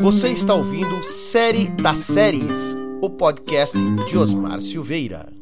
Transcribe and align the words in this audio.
Você 0.00 0.28
está 0.28 0.54
ouvindo 0.54 1.02
Série 1.02 1.68
das 1.70 1.98
Séries, 1.98 2.76
o 3.00 3.10
podcast 3.10 3.76
de 4.04 4.16
Osmar 4.16 4.60
Silveira. 4.60 5.32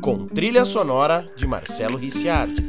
Com 0.00 0.26
trilha 0.26 0.64
sonora 0.64 1.24
de 1.36 1.46
Marcelo 1.46 1.96
Ricciardi. 1.96 2.62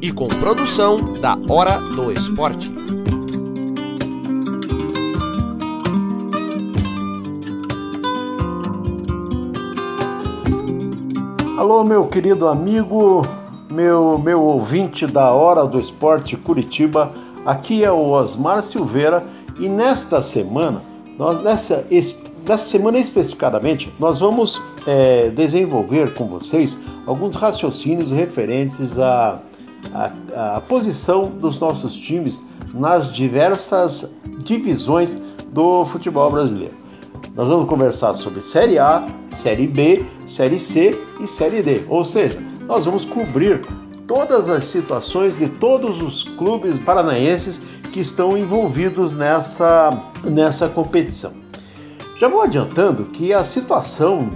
E 0.00 0.12
com 0.12 0.28
produção 0.28 1.14
da 1.20 1.36
Hora 1.48 1.78
do 1.80 2.12
Esporte. 2.12 2.70
Alô, 11.58 11.82
meu 11.82 12.06
querido 12.06 12.46
amigo, 12.46 13.22
meu, 13.78 14.18
meu 14.18 14.42
ouvinte 14.42 15.06
da 15.06 15.30
Hora 15.30 15.64
do 15.64 15.78
Esporte 15.78 16.36
Curitiba, 16.36 17.12
aqui 17.46 17.84
é 17.84 17.92
o 17.92 18.10
Osmar 18.10 18.60
Silveira 18.64 19.24
e 19.60 19.68
nesta 19.68 20.20
semana, 20.20 20.82
nós, 21.16 21.40
nessa, 21.44 21.86
nessa 21.88 22.66
semana 22.66 22.98
especificadamente, 22.98 23.94
nós 24.00 24.18
vamos 24.18 24.60
é, 24.84 25.30
desenvolver 25.30 26.12
com 26.14 26.26
vocês 26.26 26.76
alguns 27.06 27.36
raciocínios 27.36 28.10
referentes 28.10 28.98
à, 28.98 29.40
à, 29.94 30.56
à 30.56 30.60
posição 30.60 31.26
dos 31.26 31.60
nossos 31.60 31.96
times 31.96 32.44
nas 32.74 33.12
diversas 33.12 34.12
divisões 34.40 35.20
do 35.52 35.84
futebol 35.84 36.28
brasileiro. 36.32 36.74
Nós 37.36 37.48
vamos 37.48 37.68
conversar 37.68 38.16
sobre 38.16 38.42
Série 38.42 38.76
A, 38.76 39.06
Série 39.30 39.68
B, 39.68 40.04
Série 40.26 40.58
C 40.58 41.00
e 41.20 41.28
Série 41.28 41.62
D. 41.62 41.84
Ou 41.88 42.04
seja, 42.04 42.57
nós 42.68 42.84
vamos 42.84 43.06
cobrir 43.06 43.62
todas 44.06 44.48
as 44.48 44.66
situações 44.66 45.36
de 45.36 45.48
todos 45.48 46.02
os 46.02 46.22
clubes 46.22 46.78
paranaenses 46.80 47.58
que 47.92 48.00
estão 48.00 48.36
envolvidos 48.36 49.14
nessa, 49.14 50.12
nessa 50.22 50.68
competição. 50.68 51.32
Já 52.18 52.28
vou 52.28 52.42
adiantando 52.42 53.06
que 53.06 53.32
a 53.32 53.42
situação 53.42 54.28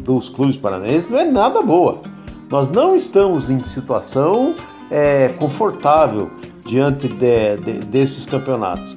dos 0.00 0.28
clubes 0.28 0.56
paranaenses 0.56 1.08
não 1.08 1.18
é 1.18 1.24
nada 1.24 1.62
boa. 1.62 2.02
Nós 2.50 2.68
não 2.68 2.94
estamos 2.94 3.48
em 3.48 3.60
situação 3.60 4.54
é, 4.90 5.28
confortável 5.38 6.30
diante 6.66 7.08
de, 7.08 7.56
de, 7.56 7.72
desses 7.86 8.26
campeonatos. 8.26 8.94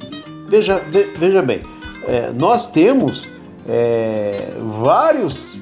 Veja, 0.48 0.82
veja 1.18 1.42
bem, 1.42 1.62
é, 2.08 2.32
nós 2.34 2.70
temos 2.70 3.26
é, 3.68 4.54
vários 4.82 5.61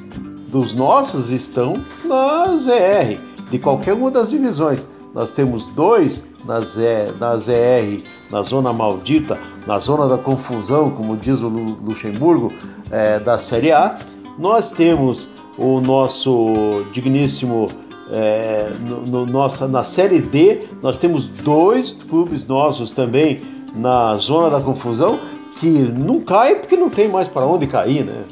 dos 0.51 0.73
nossos 0.73 1.29
estão 1.31 1.73
na 2.03 2.43
ZR, 2.57 3.19
de 3.49 3.59
qualquer 3.59 3.93
uma 3.93 4.11
das 4.11 4.31
divisões. 4.31 4.87
Nós 5.13 5.31
temos 5.31 5.67
dois 5.67 6.25
na, 6.45 6.61
Z, 6.61 7.13
na 7.19 7.35
ZR, 7.37 8.03
na 8.31 8.41
zona 8.41 8.71
maldita, 8.71 9.39
na 9.65 9.79
zona 9.79 10.07
da 10.07 10.17
confusão, 10.17 10.91
como 10.91 11.17
diz 11.17 11.41
o 11.41 11.47
Luxemburgo, 11.47 12.51
é, 12.91 13.19
da 13.19 13.37
Série 13.37 13.71
A. 13.71 13.97
Nós 14.37 14.71
temos 14.71 15.27
o 15.57 15.81
nosso 15.81 16.83
digníssimo 16.93 17.67
é, 18.11 18.71
no, 18.79 19.01
no, 19.01 19.25
nossa, 19.25 19.67
na 19.67 19.83
Série 19.83 20.19
D, 20.19 20.67
nós 20.81 20.97
temos 20.97 21.27
dois 21.27 21.93
clubes 21.93 22.47
nossos 22.47 22.93
também 22.93 23.41
na 23.75 24.15
zona 24.17 24.49
da 24.49 24.61
confusão 24.61 25.19
que 25.59 25.67
não 25.67 26.21
cai 26.21 26.55
porque 26.55 26.75
não 26.75 26.89
tem 26.89 27.07
mais 27.07 27.27
para 27.27 27.45
onde 27.45 27.67
cair, 27.67 28.05
né? 28.05 28.23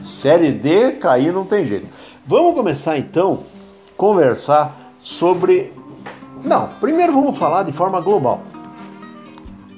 Série 0.00 0.52
D, 0.52 0.92
cair 0.92 1.32
não 1.32 1.44
tem 1.44 1.64
jeito. 1.64 1.88
Vamos 2.26 2.54
começar 2.54 2.98
então 2.98 3.40
conversar 3.96 4.92
sobre. 5.00 5.72
Não, 6.44 6.68
primeiro 6.80 7.12
vamos 7.12 7.36
falar 7.36 7.64
de 7.64 7.72
forma 7.72 8.00
global. 8.00 8.42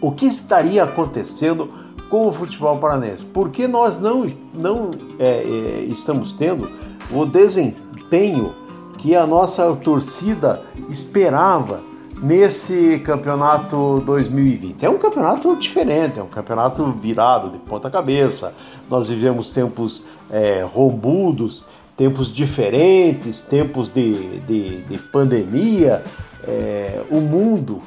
O 0.01 0.13
que 0.13 0.27
estaria 0.27 0.85
acontecendo 0.85 1.69
com 2.09 2.27
o 2.29 2.33
futebol 2.33 2.77
paranense? 2.79 3.25
Porque 3.25 3.67
nós 3.67 4.01
não, 4.01 4.27
não 4.53 4.91
é, 5.19 5.29
é, 5.29 5.85
estamos 5.85 6.33
tendo 6.33 6.71
o 7.13 7.25
desempenho 7.25 8.53
que 8.99 9.17
a 9.17 9.27
nossa 9.27 9.75
torcida 9.77 10.63
esperava 10.89 11.81
nesse 12.23 12.99
campeonato 13.01 14.01
2020. 14.05 14.85
É 14.85 14.91
um 14.91 14.99
campeonato 14.99 15.57
diferente, 15.57 16.19
é 16.19 16.23
um 16.23 16.29
campeonato 16.29 16.85
virado 16.93 17.51
de 17.51 17.59
ponta 17.59 17.91
cabeça. 17.91 18.55
Nós 18.89 19.09
vivemos 19.09 19.53
tempos 19.53 20.05
é, 20.31 20.63
rombudos, 20.63 21.67
tempos 21.97 22.33
diferentes, 22.33 23.43
tempos 23.43 23.89
de, 23.89 24.41
de, 24.41 24.83
de 24.83 24.99
pandemia. 24.99 26.03
É, 26.47 27.03
o 27.11 27.21
mundo 27.21 27.81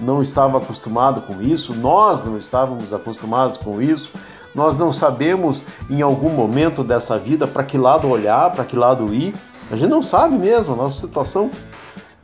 não 0.00 0.22
estava 0.22 0.58
acostumado 0.58 1.22
com 1.22 1.42
isso, 1.42 1.74
nós 1.74 2.24
não 2.24 2.38
estávamos 2.38 2.92
acostumados 2.92 3.56
com 3.56 3.82
isso. 3.82 4.10
Nós 4.52 4.76
não 4.76 4.92
sabemos 4.92 5.64
em 5.88 6.02
algum 6.02 6.30
momento 6.30 6.82
dessa 6.82 7.16
vida 7.16 7.46
para 7.46 7.62
que 7.62 7.78
lado 7.78 8.08
olhar, 8.08 8.50
para 8.50 8.64
que 8.64 8.74
lado 8.74 9.14
ir. 9.14 9.32
A 9.70 9.76
gente 9.76 9.90
não 9.90 10.02
sabe 10.02 10.36
mesmo, 10.36 10.74
a 10.74 10.76
nossa 10.76 11.06
situação 11.06 11.48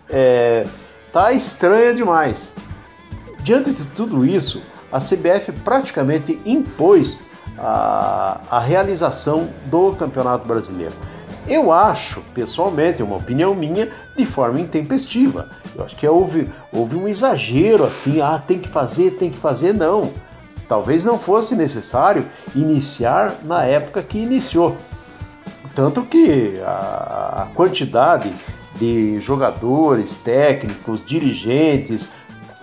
é, 0.09 0.67
Tá 1.13 1.33
estranha 1.33 1.95
demais. 1.95 2.55
Diante 3.43 3.73
de 3.73 3.85
tudo 3.87 4.27
isso, 4.27 4.63
a 4.91 4.99
CBF 4.99 5.53
praticamente 5.65 6.41
impôs 6.45 7.21
a, 7.59 8.41
a 8.51 8.59
realização 8.59 9.49
do 9.67 9.93
Campeonato 9.93 10.47
Brasileiro. 10.47 10.95
Eu 11.49 11.71
acho, 11.71 12.21
pessoalmente, 12.35 13.01
é 13.01 13.05
uma 13.05 13.17
opinião 13.17 13.55
minha, 13.55 13.89
de 14.17 14.27
forma 14.27 14.59
intempestiva. 14.59 15.49
Eu 15.77 15.85
acho 15.85 15.95
que 15.95 16.07
houve, 16.07 16.51
houve 16.73 16.97
um 16.97 17.07
exagero 17.07 17.85
assim, 17.85 18.21
ah, 18.21 18.43
tem 18.45 18.59
que 18.59 18.69
fazer, 18.69 19.13
tem 19.13 19.31
que 19.31 19.39
fazer, 19.39 19.73
não. 19.73 20.13
Talvez 20.69 21.05
não 21.05 21.19
fosse 21.19 21.55
necessário 21.55 22.27
iniciar 22.55 23.37
na 23.45 23.65
época 23.65 24.03
que 24.03 24.19
iniciou. 24.19 24.77
Tanto 25.75 26.03
que 26.03 26.61
a, 26.65 27.45
a 27.45 27.55
quantidade 27.55 28.35
de 28.79 29.21
jogadores, 29.21 30.17
técnicos, 30.17 31.05
dirigentes 31.05 32.09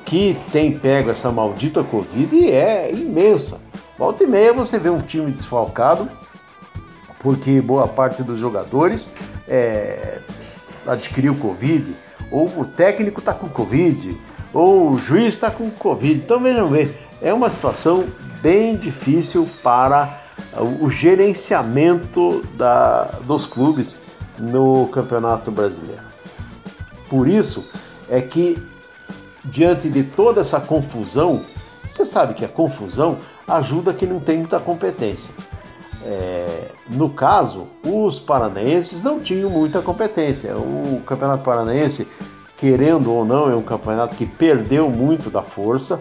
que 0.06 0.38
tem 0.52 0.78
pego 0.78 1.10
essa 1.10 1.32
maldita 1.32 1.84
Covid 1.84 2.52
é 2.52 2.92
imensa. 2.92 3.60
Volta 3.98 4.24
e 4.24 4.28
meia 4.28 4.54
você 4.54 4.78
vê 4.78 4.90
um 4.90 5.02
time 5.02 5.32
desfalcado, 5.32 6.10
porque 7.20 7.62
boa 7.62 7.88
parte 7.88 8.22
dos 8.22 8.38
jogadores 8.38 9.10
é, 9.48 10.20
adquiriu 10.86 11.36
Covid, 11.36 11.96
ou 12.30 12.48
o 12.58 12.66
técnico 12.66 13.20
está 13.20 13.34
com 13.34 13.48
Covid, 13.48 14.18
ou 14.54 14.92
o 14.92 15.00
juiz 15.00 15.34
está 15.34 15.50
com 15.50 15.70
Covid. 15.70 16.16
Então 16.16 16.40
vejam 16.40 16.70
bem, 16.70 16.92
é 17.22 17.34
uma 17.34 17.50
situação 17.50 18.06
bem 18.42 18.76
difícil 18.76 19.48
para 19.64 20.22
o 20.82 20.90
gerenciamento 20.90 22.46
da, 22.56 23.06
dos 23.26 23.46
clubes 23.46 23.98
no 24.38 24.88
Campeonato 24.88 25.52
Brasileiro. 25.52 26.04
Por 27.10 27.28
isso 27.28 27.66
é 28.10 28.22
que, 28.22 28.62
diante 29.46 29.90
de 29.90 30.04
toda 30.04 30.42
essa 30.42 30.60
confusão, 30.60 31.44
você 31.90 32.06
sabe 32.06 32.34
que 32.34 32.44
a 32.44 32.50
confusão 32.50 33.20
ajuda 33.48 33.94
quem 33.94 34.08
não 34.08 34.20
tem 34.20 34.38
muita 34.40 34.60
competência. 34.60 35.32
É, 36.06 36.72
no 36.90 37.10
caso, 37.10 37.68
os 37.86 38.20
paranaenses 38.20 39.04
não 39.04 39.20
tinham 39.20 39.50
muita 39.50 39.82
competência. 39.82 40.56
O 40.58 41.02
Campeonato 41.06 41.44
Paranaense, 41.44 42.08
querendo 42.58 43.14
ou 43.14 43.24
não, 43.24 43.50
é 43.50 43.56
um 43.56 43.62
campeonato 43.62 44.16
que 44.16 44.26
perdeu 44.26 44.90
muito 44.90 45.30
da 45.30 45.44
força. 45.44 46.00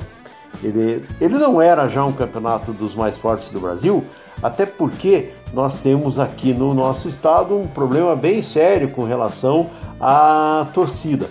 Ele, 0.62 1.06
ele 1.20 1.38
não 1.38 1.60
era 1.60 1.88
já 1.88 2.04
um 2.04 2.12
campeonato 2.12 2.72
dos 2.72 2.94
mais 2.94 3.18
fortes 3.18 3.50
do 3.50 3.60
Brasil, 3.60 4.04
até 4.42 4.66
porque 4.66 5.30
nós 5.52 5.78
temos 5.78 6.18
aqui 6.18 6.52
no 6.52 6.74
nosso 6.74 7.08
estado 7.08 7.56
um 7.56 7.66
problema 7.66 8.16
bem 8.16 8.42
sério 8.42 8.90
com 8.90 9.04
relação 9.04 9.70
à 10.00 10.66
torcida. 10.72 11.28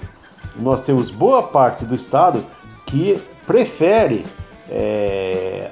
Nós 0.55 0.85
temos 0.85 1.11
boa 1.11 1.43
parte 1.43 1.85
do 1.85 1.95
estado 1.95 2.43
que 2.85 3.21
prefere 3.47 4.25
é, 4.69 5.71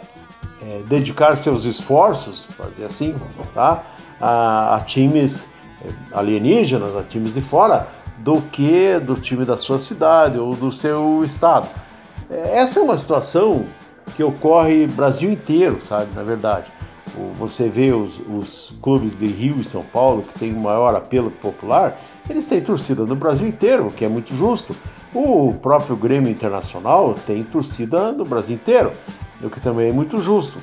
é, 0.61 0.81
dedicar 0.87 1.35
seus 1.35 1.65
esforços, 1.65 2.45
fazer 2.57 2.85
assim, 2.85 3.15
tá, 3.53 3.83
a, 4.19 4.75
a 4.75 4.79
times 4.81 5.47
é, 5.83 5.89
alienígenas, 6.13 6.95
a 6.95 7.03
times 7.03 7.33
de 7.33 7.41
fora, 7.41 7.87
do 8.17 8.41
que 8.41 8.99
do 8.99 9.15
time 9.15 9.45
da 9.45 9.57
sua 9.57 9.79
cidade 9.79 10.37
ou 10.37 10.53
do 10.53 10.71
seu 10.71 11.23
estado. 11.23 11.67
Essa 12.29 12.79
é 12.79 12.83
uma 12.83 12.97
situação 12.97 13.65
que 14.15 14.23
ocorre 14.23 14.87
Brasil 14.87 15.31
inteiro, 15.31 15.79
sabe, 15.83 16.13
na 16.15 16.23
verdade. 16.23 16.67
Você 17.37 17.67
vê 17.69 17.91
os, 17.91 18.21
os 18.29 18.73
clubes 18.81 19.17
de 19.17 19.25
Rio 19.25 19.59
e 19.59 19.63
São 19.63 19.83
Paulo, 19.83 20.23
que 20.23 20.39
têm 20.39 20.53
o 20.53 20.59
maior 20.59 20.95
apelo 20.95 21.31
popular, 21.31 21.97
eles 22.29 22.47
têm 22.47 22.61
torcida 22.61 23.03
no 23.03 23.15
Brasil 23.15 23.47
inteiro, 23.47 23.87
o 23.87 23.91
que 23.91 24.05
é 24.05 24.07
muito 24.07 24.35
justo. 24.35 24.75
O 25.13 25.53
próprio 25.59 25.95
Grêmio 25.95 26.29
Internacional 26.29 27.15
tem 27.25 27.43
torcida 27.43 28.11
no 28.11 28.23
Brasil 28.23 28.55
inteiro, 28.55 28.93
o 29.41 29.49
que 29.49 29.59
também 29.59 29.89
é 29.89 29.91
muito 29.91 30.21
justo. 30.21 30.59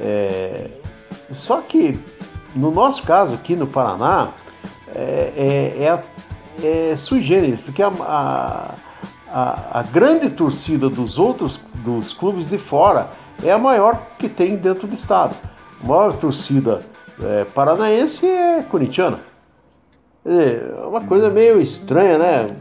É... 0.00 0.68
Só 1.30 1.60
que, 1.60 1.98
no 2.54 2.70
nosso 2.70 3.04
caso 3.04 3.34
aqui 3.34 3.54
no 3.54 3.66
Paraná, 3.66 4.32
é, 4.94 5.32
é, 5.36 6.64
é, 6.64 6.90
é 6.90 6.96
sui 6.96 7.20
generis, 7.20 7.60
porque 7.60 7.82
a, 7.82 7.88
a, 8.00 8.74
a, 9.28 9.80
a 9.80 9.82
grande 9.82 10.30
torcida 10.30 10.88
dos 10.88 11.18
outros 11.18 11.60
dos 11.84 12.12
clubes 12.12 12.48
de 12.48 12.58
fora 12.58 13.10
é 13.42 13.50
a 13.50 13.58
maior 13.58 14.00
que 14.18 14.28
tem 14.28 14.56
dentro 14.56 14.86
do 14.86 14.94
estado. 14.94 15.34
A 15.82 15.86
maior 15.86 16.12
torcida 16.14 16.82
é, 17.22 17.44
paranaense 17.44 18.26
é 18.26 18.62
corintiana. 18.62 19.20
É 20.24 20.86
uma 20.86 21.00
coisa 21.02 21.30
meio 21.30 21.60
estranha, 21.60 22.18
né? 22.18 22.56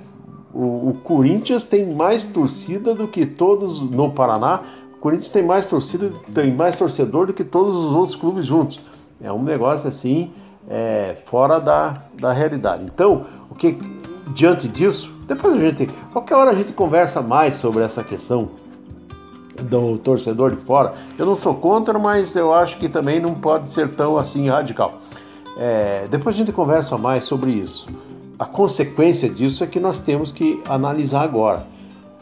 O, 0.54 0.90
o, 0.90 1.00
Corinthians 1.04 1.64
tem 1.64 1.94
mais 1.94 2.26
torcida 2.26 2.94
do 2.94 3.08
que 3.08 3.26
todos 3.26 3.80
no 3.82 4.12
Paraná. 4.12 4.62
O 4.96 4.98
Corinthians 4.98 5.32
tem 5.32 5.44
mais 5.44 5.70
torcida, 5.70 6.12
tem 6.34 6.54
mais 6.54 6.78
torcedor 6.78 7.28
do 7.28 7.34
que 7.34 7.44
todos 7.44 7.76
os 7.76 7.92
outros 7.92 8.16
clubes 8.16 8.46
juntos. 8.46 8.80
É 9.22 9.32
um 9.32 9.44
negócio 9.44 9.88
assim 9.88 10.32
é, 10.70 11.18
fora 11.26 11.60
da, 11.60 12.04
da 12.20 12.32
realidade. 12.32 12.84
Então, 12.84 13.26
o 13.50 13.56
que 13.56 13.78
diante 14.34 14.68
disso, 14.68 15.15
depois 15.28 15.56
a 15.56 15.60
gente, 15.60 15.88
qualquer 16.12 16.36
hora 16.36 16.52
a 16.52 16.54
gente 16.54 16.74
conversa 16.74 17.22
mais 17.22 17.56
sobre 17.56 17.84
essa 17.84 18.04
questão 18.04 18.50
do 19.64 19.98
torcedor 19.98 20.56
de 20.56 20.62
fora. 20.64 20.94
Eu 21.18 21.26
não 21.26 21.36
sou 21.36 21.56
contra, 21.56 21.98
mas 21.98 22.36
eu 22.36 22.54
acho 22.54 22.78
que 22.78 22.90
também 22.90 23.20
não 23.20 23.34
pode 23.34 23.68
ser 23.70 23.90
tão 23.96 24.18
assim 24.18 24.50
radical. 24.50 25.02
É, 25.58 26.08
depois 26.10 26.36
a 26.36 26.38
gente 26.38 26.52
conversa 26.52 26.98
mais 26.98 27.24
sobre 27.24 27.52
isso. 27.52 27.88
A 28.38 28.46
consequência 28.46 29.30
disso 29.30 29.64
é 29.64 29.68
que 29.68 29.80
nós 29.80 30.02
temos 30.02 30.32
que 30.32 30.62
analisar 30.70 31.24
agora. 31.24 31.66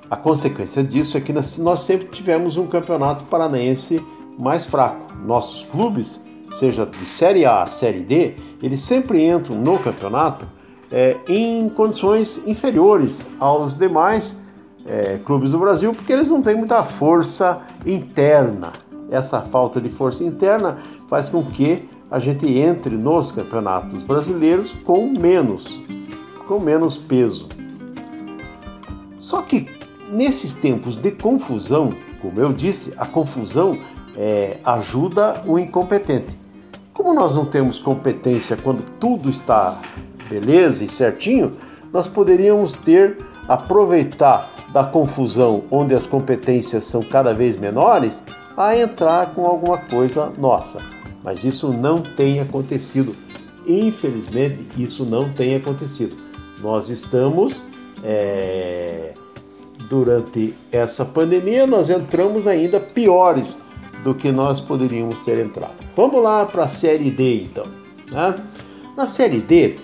A 0.09 0.15
consequência 0.15 0.83
disso 0.83 1.17
é 1.17 1.21
que 1.21 1.33
nós, 1.33 1.57
nós 1.57 1.81
sempre 1.81 2.07
tivemos 2.07 2.55
um 2.55 2.67
campeonato 2.67 3.23
paranaense 3.25 3.99
mais 4.37 4.63
fraco. 4.63 5.11
Nossos 5.25 5.63
clubes, 5.63 6.21
seja 6.51 6.85
de 6.85 7.09
Série 7.09 7.45
A, 7.45 7.65
Série 7.65 8.01
D, 8.01 8.35
eles 8.61 8.81
sempre 8.81 9.25
entram 9.25 9.55
no 9.55 9.79
campeonato 9.79 10.45
é, 10.93 11.17
em 11.27 11.67
condições 11.69 12.39
inferiores 12.45 13.25
aos 13.39 13.75
demais 13.75 14.39
é, 14.85 15.17
clubes 15.25 15.51
do 15.51 15.57
Brasil, 15.57 15.91
porque 15.93 16.13
eles 16.13 16.29
não 16.29 16.41
têm 16.41 16.55
muita 16.55 16.83
força 16.83 17.63
interna. 17.83 18.71
Essa 19.09 19.41
falta 19.41 19.81
de 19.81 19.89
força 19.89 20.23
interna 20.23 20.77
faz 21.09 21.29
com 21.29 21.43
que 21.43 21.89
a 22.11 22.19
gente 22.19 22.47
entre 22.59 22.95
nos 22.95 23.31
campeonatos 23.31 24.03
brasileiros 24.03 24.71
com 24.83 25.07
menos, 25.07 25.79
com 26.47 26.59
menos 26.59 26.95
peso. 26.95 27.47
Só 29.17 29.41
que 29.41 29.67
nesses 30.11 30.53
tempos 30.53 30.95
de 30.95 31.09
confusão, 31.09 31.89
como 32.21 32.39
eu 32.39 32.53
disse, 32.53 32.93
a 32.97 33.05
confusão 33.05 33.79
é, 34.15 34.57
ajuda 34.63 35.41
o 35.47 35.57
incompetente. 35.57 36.37
Como 36.93 37.15
nós 37.15 37.33
não 37.33 37.45
temos 37.45 37.79
competência 37.79 38.55
quando 38.55 38.83
tudo 38.99 39.31
está 39.31 39.81
beleza 40.29 40.83
e 40.83 40.89
certinho, 40.89 41.53
nós 41.91 42.07
poderíamos 42.07 42.77
ter 42.77 43.17
aproveitar 43.47 44.51
da 44.71 44.83
confusão 44.83 45.63
onde 45.69 45.93
as 45.93 46.05
competências 46.05 46.85
são 46.85 47.01
cada 47.03 47.33
vez 47.33 47.57
menores 47.57 48.23
a 48.57 48.77
entrar 48.77 49.33
com 49.33 49.45
alguma 49.45 49.77
coisa 49.77 50.31
nossa. 50.37 50.79
Mas 51.23 51.43
isso 51.43 51.71
não 51.71 51.99
tem 51.99 52.39
acontecido. 52.39 53.15
Infelizmente, 53.65 54.65
isso 54.77 55.05
não 55.05 55.31
tem 55.31 55.55
acontecido. 55.55 56.17
Nós 56.61 56.89
estamos 56.89 57.61
é, 58.03 59.13
durante 59.89 60.53
essa 60.71 61.05
pandemia, 61.05 61.65
nós 61.67 61.89
entramos 61.89 62.47
ainda 62.47 62.79
piores 62.79 63.57
do 64.03 64.13
que 64.13 64.31
nós 64.31 64.59
poderíamos 64.59 65.23
ter 65.23 65.39
entrado. 65.39 65.75
Vamos 65.95 66.21
lá 66.21 66.45
para 66.45 66.63
a 66.63 66.67
série 66.67 67.09
D 67.09 67.43
então. 67.43 67.63
Né? 68.11 68.35
Na 68.97 69.07
série 69.07 69.39
D, 69.39 69.77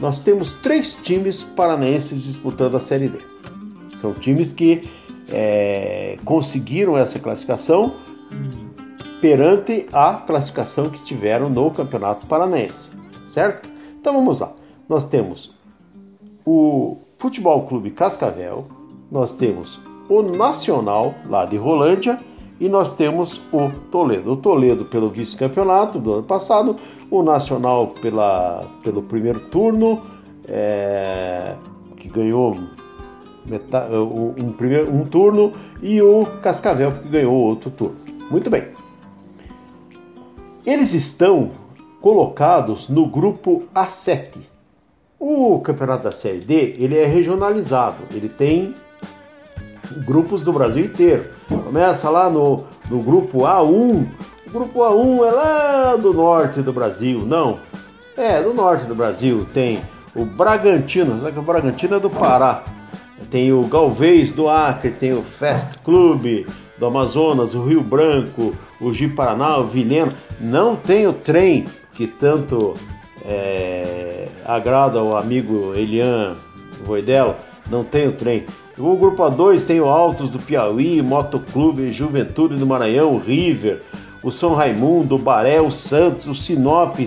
nós 0.00 0.22
temos 0.22 0.54
três 0.54 0.94
times 0.94 1.42
paranaenses 1.42 2.22
disputando 2.22 2.76
a 2.76 2.80
Série 2.80 3.08
D. 3.08 3.18
São 4.00 4.12
times 4.12 4.52
que 4.52 4.82
é, 5.32 6.18
conseguiram 6.24 6.96
essa 6.96 7.18
classificação 7.18 7.94
perante 9.20 9.86
a 9.92 10.14
classificação 10.14 10.84
que 10.84 11.02
tiveram 11.04 11.48
no 11.48 11.70
Campeonato 11.70 12.26
Paranaense, 12.26 12.90
certo? 13.30 13.68
Então 13.98 14.12
vamos 14.12 14.40
lá. 14.40 14.52
Nós 14.88 15.06
temos 15.06 15.52
o 16.44 16.98
Futebol 17.18 17.66
Clube 17.66 17.90
Cascavel, 17.90 18.64
nós 19.10 19.34
temos 19.34 19.80
o 20.08 20.22
Nacional 20.22 21.14
lá 21.26 21.44
de 21.46 21.56
Rolândia 21.56 22.20
e 22.58 22.68
nós 22.68 22.94
temos 22.94 23.40
o 23.52 23.70
Toledo. 23.90 24.32
O 24.32 24.36
Toledo 24.36 24.84
pelo 24.84 25.10
vice-campeonato 25.10 25.98
do 25.98 26.14
ano 26.14 26.22
passado, 26.22 26.76
o 27.10 27.22
Nacional 27.22 27.88
pela, 28.00 28.64
pelo 28.82 29.02
primeiro 29.02 29.40
turno, 29.40 30.02
é, 30.48 31.54
que 31.96 32.08
ganhou 32.08 32.56
metade, 33.44 33.94
um, 33.94 34.52
primeiro, 34.52 34.92
um 34.92 35.04
turno, 35.04 35.52
e 35.82 36.00
o 36.00 36.24
Cascavel 36.42 36.92
que 36.92 37.08
ganhou 37.08 37.34
outro 37.34 37.70
turno. 37.70 37.96
Muito 38.30 38.50
bem. 38.50 38.68
Eles 40.64 40.94
estão 40.94 41.50
colocados 42.00 42.88
no 42.88 43.06
grupo 43.06 43.64
A7. 43.74 44.38
O 45.18 45.60
campeonato 45.60 46.04
da 46.04 46.12
Série 46.12 46.40
D 46.40 46.76
ele 46.78 46.96
é 46.96 47.06
regionalizado, 47.06 48.02
ele 48.12 48.28
tem 48.28 48.74
grupos 49.90 50.42
do 50.42 50.52
Brasil 50.52 50.84
inteiro. 50.84 51.26
Começa 51.48 52.08
lá 52.10 52.28
no, 52.30 52.64
no 52.90 53.00
grupo 53.00 53.40
A1. 53.40 54.06
O 54.46 54.50
grupo 54.50 54.80
A1 54.80 55.26
é 55.26 55.30
lá 55.30 55.96
do 55.96 56.12
norte 56.12 56.62
do 56.62 56.72
Brasil. 56.72 57.20
Não, 57.20 57.58
é 58.16 58.42
do 58.42 58.54
norte 58.54 58.84
do 58.84 58.94
Brasil. 58.94 59.46
Tem 59.52 59.80
o 60.14 60.24
Bragantino, 60.24 61.20
sabe 61.20 61.32
que 61.32 61.38
o 61.38 61.42
Bragantino 61.42 61.96
é 61.96 62.00
do 62.00 62.10
Pará. 62.10 62.64
Tem 63.30 63.52
o 63.52 63.62
Galvez 63.66 64.32
do 64.32 64.48
Acre, 64.48 64.90
tem 64.90 65.12
o 65.12 65.22
Fast 65.22 65.78
Club 65.80 66.46
do 66.78 66.86
Amazonas, 66.86 67.54
o 67.54 67.64
Rio 67.64 67.82
Branco, 67.82 68.54
o 68.80 68.92
Ji-Paraná, 68.92 69.58
o 69.58 69.66
Vilhena. 69.66 70.14
Não 70.40 70.76
tem 70.76 71.06
o 71.06 71.12
trem 71.12 71.64
que 71.94 72.06
tanto 72.06 72.74
é, 73.24 74.28
agrada 74.44 74.98
ao 74.98 75.16
amigo 75.16 75.74
Elian 75.74 76.36
Voidela. 76.84 77.38
Não 77.70 77.84
tem 77.84 78.06
o 78.06 78.12
trem. 78.12 78.46
O 78.78 78.96
grupo 78.96 79.22
A2 79.22 79.66
tem 79.66 79.80
o 79.80 79.86
Altos 79.86 80.30
do 80.30 80.38
Piauí, 80.38 81.00
Motoclube, 81.02 81.90
Juventude 81.90 82.56
do 82.56 82.66
Maranhão, 82.66 83.18
River, 83.18 83.82
o 84.22 84.30
São 84.30 84.54
Raimundo, 84.54 85.16
o 85.16 85.18
Baré, 85.18 85.60
o 85.60 85.70
Santos, 85.70 86.26
o 86.26 86.34
Sinop. 86.34 86.98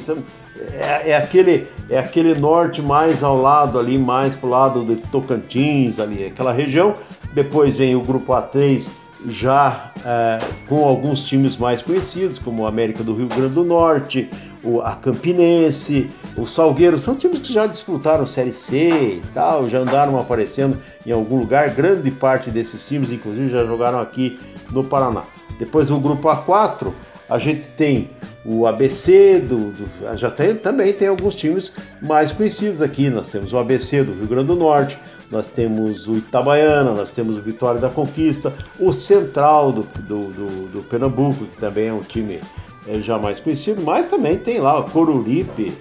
É, 0.73 1.11
é, 1.11 1.15
aquele, 1.15 1.67
é 1.89 1.97
aquele 1.97 2.33
norte 2.33 2.81
mais 2.81 3.23
ao 3.23 3.39
lado 3.39 3.79
ali, 3.79 3.97
mais 3.97 4.35
pro 4.35 4.49
lado 4.49 4.83
de 4.83 4.95
Tocantins, 5.07 5.99
ali, 5.99 6.25
aquela 6.25 6.51
região. 6.51 6.95
Depois 7.33 7.77
vem 7.77 7.95
o 7.95 8.01
grupo 8.01 8.33
A3, 8.33 8.89
já 9.27 9.91
é, 10.05 10.39
com 10.67 10.83
alguns 10.85 11.25
times 11.25 11.57
mais 11.57 11.81
conhecidos, 11.81 12.39
como 12.39 12.63
o 12.63 12.67
América 12.67 13.03
do 13.03 13.13
Rio 13.13 13.27
Grande 13.27 13.53
do 13.53 13.63
Norte, 13.63 14.29
o, 14.63 14.81
a 14.81 14.95
Campinense, 14.95 16.09
o 16.37 16.45
Salgueiro, 16.45 16.99
são 16.99 17.15
times 17.15 17.39
que 17.39 17.53
já 17.53 17.65
disputaram 17.65 18.25
Série 18.25 18.53
C 18.53 18.89
e 18.89 19.23
tal, 19.33 19.69
já 19.69 19.79
andaram 19.79 20.19
aparecendo 20.19 20.77
em 21.05 21.11
algum 21.11 21.37
lugar. 21.37 21.69
Grande 21.69 22.11
parte 22.11 22.49
desses 22.49 22.85
times, 22.87 23.11
inclusive, 23.11 23.49
já 23.49 23.65
jogaram 23.65 23.99
aqui 23.99 24.39
no 24.71 24.83
Paraná. 24.83 25.23
Depois 25.57 25.89
o 25.89 25.99
grupo 25.99 26.27
A4, 26.27 26.91
a 27.29 27.39
gente 27.39 27.67
tem 27.69 28.09
o 28.45 28.65
ABC, 28.65 29.39
do, 29.39 29.71
do, 29.71 30.17
já 30.17 30.31
tem, 30.31 30.55
também 30.55 30.93
tem 30.93 31.07
alguns 31.07 31.35
times 31.35 31.73
mais 32.01 32.31
conhecidos 32.31 32.81
aqui. 32.81 33.09
Nós 33.09 33.31
temos 33.31 33.53
o 33.53 33.57
ABC 33.57 34.03
do 34.03 34.13
Rio 34.13 34.27
Grande 34.27 34.47
do 34.47 34.55
Norte, 34.55 34.97
nós 35.29 35.47
temos 35.47 36.07
o 36.07 36.15
Itabaiana, 36.15 36.91
nós 36.91 37.11
temos 37.11 37.37
o 37.37 37.41
Vitória 37.41 37.79
da 37.79 37.89
Conquista, 37.89 38.53
o 38.79 38.91
Central 38.91 39.71
do, 39.71 39.83
do, 39.83 40.31
do, 40.31 40.67
do 40.69 40.83
Pernambuco, 40.83 41.45
que 41.45 41.57
também 41.57 41.87
é 41.87 41.93
um 41.93 42.01
time 42.01 42.39
é 42.87 42.99
já 43.01 43.19
mais 43.19 43.39
conhecido, 43.39 43.81
mas 43.83 44.07
também 44.07 44.37
tem 44.37 44.59
lá 44.59 44.79
o 44.79 44.89
Coruripe, 44.89 45.71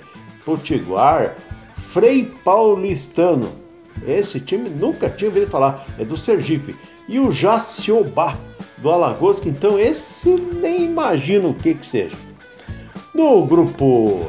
Potiguar, 0.45 1.35
Frei 1.77 2.31
Paulistano. 2.45 3.51
Esse 4.07 4.39
time 4.41 4.69
nunca 4.69 5.09
tinha 5.09 5.31
ouvido 5.31 5.51
falar, 5.51 5.87
é 5.99 6.05
do 6.05 6.17
Sergipe. 6.17 6.77
E 7.09 7.19
o 7.19 7.33
Jaciobá, 7.33 8.37
do 8.81 8.91
Alagoas, 8.91 9.41
que 9.41 9.49
então 9.49 9.79
esse 9.79 10.31
nem 10.31 10.85
imagino 10.85 11.51
o 11.51 11.55
que 11.55 11.75
que 11.75 11.87
seja. 11.87 12.17
No 13.15 13.45
grupo 13.47 14.29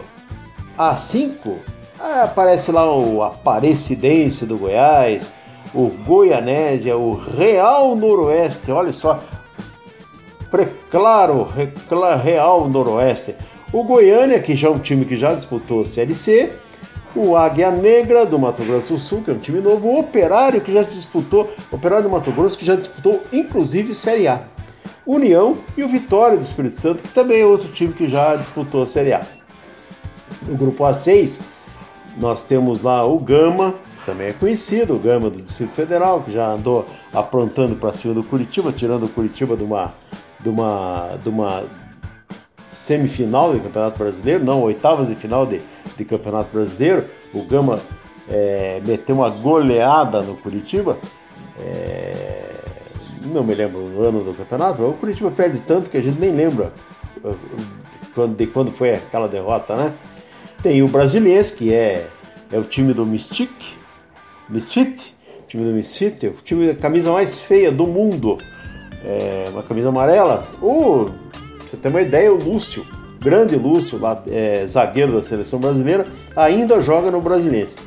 A5, 0.78 1.58
aparece 2.00 2.72
lá 2.72 2.92
o 2.92 3.22
Aparecidense 3.22 4.46
do 4.46 4.58
Goiás, 4.58 5.34
o 5.74 5.90
Goianésia, 5.90 6.98
o 6.98 7.14
Real 7.14 7.96
Noroeste, 7.96 8.72
olha 8.72 8.94
só, 8.94 9.22
Preclaro 10.50 11.48
Real 12.24 12.68
Noroeste. 12.68 13.36
O 13.72 13.84
Goiânia, 13.84 14.40
que 14.40 14.56
já 14.56 14.68
é 14.68 14.72
um 14.72 14.80
time 14.80 15.06
que 15.06 15.16
já 15.16 15.36
disputou 15.36 15.86
Série 15.86 16.16
C. 16.16 16.52
O 17.16 17.36
Águia 17.36 17.72
Negra 17.72 18.26
do 18.26 18.38
Mato 18.38 18.64
Grosso 18.64 18.94
do 18.94 19.00
Sul, 19.00 19.22
que 19.24 19.32
é 19.32 19.34
um 19.34 19.40
time 19.40 19.60
novo. 19.60 19.88
O 19.88 20.00
Operário, 20.00 20.62
que 20.62 20.72
já 20.72 20.84
disputou, 20.84 21.52
Operário 21.72 22.04
do 22.04 22.10
Mato 22.10 22.32
Grosso, 22.32 22.58
que 22.58 22.66
já 22.66 22.76
disputou 22.76 23.24
inclusive 23.34 23.96
Série 23.96 24.28
A. 24.28 24.42
União 25.06 25.58
e 25.76 25.84
o 25.84 25.88
Vitória 25.88 26.38
do 26.38 26.44
Espírito 26.44 26.80
Santo, 26.80 27.02
que 27.02 27.10
também 27.10 27.42
é 27.42 27.46
outro 27.46 27.68
time 27.72 27.94
que 27.94 28.08
já 28.08 28.36
disputou 28.36 28.84
a 28.84 28.88
Série 28.88 29.14
A. 29.14 29.26
O 30.48 30.56
grupo 30.56 30.84
A6, 30.84 31.42
nós 32.18 32.46
temos 32.46 32.84
lá 32.84 33.04
o 33.04 33.18
Gama, 33.18 33.74
também 34.06 34.28
é 34.28 34.34
conhecido, 34.34 34.96
o 34.96 35.00
Gama 35.00 35.30
do 35.30 35.42
Distrito 35.42 35.74
Federal, 35.74 36.22
que 36.22 36.32
já 36.32 36.52
andou 36.52 36.86
aprontando 37.12 37.76
para 37.76 37.92
cima 37.92 38.14
do 38.14 38.24
Curitiba, 38.24 38.72
tirando 38.72 39.08
o 39.08 39.10
Curitiba 39.10 39.58
de 39.58 39.64
uma, 39.64 39.94
de 40.40 40.50
uma, 40.50 41.18
de 41.24 41.30
uma 41.30 41.64
semifinal 42.72 43.54
do 43.54 43.60
Campeonato 43.60 43.98
Brasileiro, 43.98 44.44
não, 44.44 44.62
oitavas 44.62 45.08
de 45.08 45.16
final 45.16 45.46
de, 45.46 45.62
de 45.98 46.06
Campeonato 46.06 46.52
Brasileiro. 46.52 47.06
O 47.34 47.44
Gama 47.44 47.80
é, 48.28 48.82
meteu 48.86 49.16
uma 49.16 49.30
goleada 49.30 50.22
no 50.22 50.36
Curitiba. 50.38 50.98
É, 51.60 52.50
não 53.26 53.44
me 53.44 53.54
lembro 53.54 53.80
o 53.82 54.04
ano 54.04 54.24
do 54.24 54.34
campeonato. 54.34 54.84
O 54.84 54.94
Curitiba 54.94 55.30
perde 55.32 55.60
tanto 55.60 55.90
que 55.90 55.98
a 55.98 56.02
gente 56.02 56.20
nem 56.20 56.32
lembra 56.32 56.72
de 58.36 58.48
quando 58.48 58.72
foi 58.72 58.94
aquela 58.96 59.28
derrota, 59.28 59.76
né? 59.76 59.94
Tem 60.64 60.82
o 60.82 60.88
Brasiliense, 60.88 61.54
que 61.54 61.74
é, 61.74 62.08
é 62.52 62.58
o 62.58 62.64
time 62.64 62.94
do 62.94 63.06
Mystic, 63.06 63.52
Misfit, 64.50 65.16
time 65.48 65.64
do 65.64 65.72
Misfit, 65.72 66.28
o 66.28 66.34
time 66.44 66.68
da 66.68 66.76
camisa 66.76 67.12
mais 67.12 67.40
feia 67.40 67.72
do 67.72 67.86
mundo. 67.86 68.38
É, 69.04 69.46
uma 69.52 69.64
camisa 69.64 69.90
amarela. 69.90 70.48
O, 70.62 71.10
você 71.70 71.78
ter 71.78 71.90
uma 71.90 72.02
ideia, 72.02 72.34
o 72.34 72.38
Lúcio, 72.38 72.86
grande 73.20 73.56
Lúcio, 73.56 74.00
lá, 74.00 74.22
é, 74.28 74.66
zagueiro 74.66 75.14
da 75.14 75.22
seleção 75.22 75.60
brasileira, 75.60 76.06
ainda 76.36 76.82
joga 76.82 77.12
no 77.12 77.22
Brasiliense. 77.22 77.78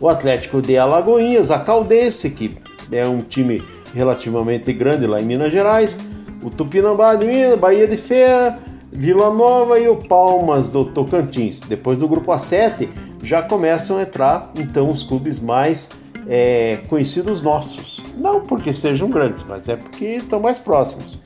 O 0.00 0.08
Atlético 0.08 0.60
de 0.60 0.76
Alagoinhas, 0.76 1.50
a 1.50 1.60
Caldense, 1.60 2.30
que 2.30 2.56
é 2.90 3.06
um 3.06 3.20
time 3.20 3.62
relativamente 3.94 4.72
grande 4.72 5.06
lá 5.06 5.20
em 5.20 5.24
Minas 5.24 5.52
Gerais, 5.52 5.96
o 6.42 6.50
Tupinambá 6.50 7.14
de 7.14 7.26
Minas, 7.26 7.58
Bahia 7.58 7.86
de 7.86 7.96
Feira, 7.96 8.58
Vila 8.90 9.32
Nova 9.32 9.78
e 9.78 9.88
o 9.88 9.96
Palmas 9.96 10.68
do 10.68 10.84
Tocantins. 10.84 11.60
Depois 11.60 11.98
do 11.98 12.08
grupo 12.08 12.32
A7 12.32 12.88
já 13.22 13.42
começam 13.42 13.98
a 13.98 14.02
entrar 14.02 14.50
então 14.56 14.90
os 14.90 15.04
clubes 15.04 15.38
mais 15.38 15.88
é, 16.26 16.80
conhecidos 16.88 17.40
nossos. 17.40 18.02
Não 18.18 18.40
porque 18.40 18.72
sejam 18.72 19.08
grandes, 19.08 19.44
mas 19.44 19.68
é 19.68 19.76
porque 19.76 20.04
estão 20.06 20.40
mais 20.40 20.58
próximos. 20.58 21.18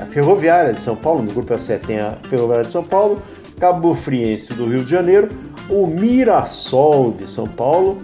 A 0.00 0.06
Ferroviária 0.06 0.72
de 0.72 0.80
São 0.80 0.96
Paulo, 0.96 1.22
no 1.22 1.32
grupo 1.32 1.52
A7 1.52 1.86
tem 1.86 2.00
a 2.00 2.18
Ferroviária 2.28 2.64
de 2.64 2.72
São 2.72 2.84
Paulo, 2.84 3.22
Cabo 3.58 3.94
Friense 3.94 4.54
do 4.54 4.66
Rio 4.66 4.84
de 4.84 4.90
Janeiro, 4.90 5.28
o 5.68 5.86
Mirassol 5.86 7.12
de 7.12 7.28
São 7.28 7.46
Paulo, 7.46 7.98